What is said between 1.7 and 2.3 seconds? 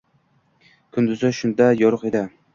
yorug’ edi.